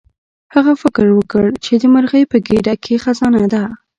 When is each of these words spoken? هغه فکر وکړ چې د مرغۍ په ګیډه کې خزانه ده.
هغه 0.53 0.73
فکر 0.83 1.05
وکړ 1.17 1.45
چې 1.65 1.73
د 1.81 1.83
مرغۍ 1.93 2.23
په 2.31 2.37
ګیډه 2.47 2.73
کې 2.83 3.01
خزانه 3.03 3.43
ده. 3.53 3.63